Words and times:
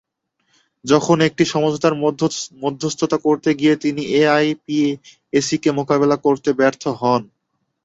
যখন 0.85 1.17
একটি 1.27 1.43
সমঝোতার 1.45 1.93
মধ্যস্থতা 2.63 3.17
করতে 3.25 3.49
গিয়ে 3.53 3.73
তিনি 3.83 4.01
এআইপিএসিকে 4.19 5.69
মোকাবিলা 5.79 6.17
করতে 6.25 6.49
ব্যর্থ 6.59 6.83
হন। 6.99 7.21